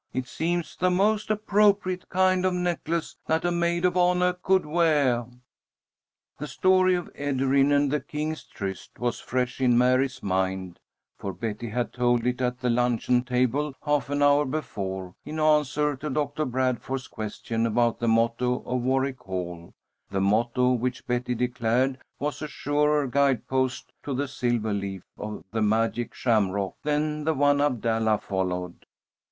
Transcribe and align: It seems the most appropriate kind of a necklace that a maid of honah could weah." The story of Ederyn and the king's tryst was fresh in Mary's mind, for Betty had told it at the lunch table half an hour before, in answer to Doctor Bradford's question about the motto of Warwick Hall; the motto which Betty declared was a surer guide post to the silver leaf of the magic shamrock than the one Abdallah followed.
It 0.13 0.27
seems 0.27 0.75
the 0.75 0.89
most 0.89 1.29
appropriate 1.29 2.09
kind 2.09 2.43
of 2.43 2.53
a 2.53 2.57
necklace 2.57 3.15
that 3.27 3.45
a 3.45 3.51
maid 3.51 3.85
of 3.85 3.93
honah 3.93 4.41
could 4.41 4.65
weah." 4.65 5.25
The 6.39 6.47
story 6.47 6.95
of 6.95 7.13
Ederyn 7.13 7.71
and 7.71 7.91
the 7.91 7.99
king's 7.99 8.43
tryst 8.43 8.97
was 8.97 9.19
fresh 9.19 9.61
in 9.61 9.77
Mary's 9.77 10.23
mind, 10.23 10.79
for 11.19 11.33
Betty 11.33 11.69
had 11.69 11.93
told 11.93 12.25
it 12.25 12.41
at 12.41 12.61
the 12.61 12.69
lunch 12.71 13.11
table 13.27 13.75
half 13.85 14.09
an 14.09 14.23
hour 14.23 14.43
before, 14.43 15.13
in 15.23 15.39
answer 15.39 15.95
to 15.97 16.09
Doctor 16.09 16.45
Bradford's 16.45 17.07
question 17.07 17.67
about 17.67 17.99
the 17.99 18.07
motto 18.07 18.63
of 18.65 18.81
Warwick 18.81 19.19
Hall; 19.19 19.71
the 20.09 20.19
motto 20.19 20.71
which 20.73 21.05
Betty 21.05 21.35
declared 21.35 21.99
was 22.17 22.41
a 22.41 22.47
surer 22.47 23.05
guide 23.05 23.47
post 23.47 23.91
to 24.01 24.15
the 24.15 24.27
silver 24.27 24.73
leaf 24.73 25.03
of 25.19 25.43
the 25.51 25.61
magic 25.61 26.15
shamrock 26.15 26.73
than 26.81 27.23
the 27.23 27.35
one 27.35 27.61
Abdallah 27.61 28.17
followed. 28.17 28.87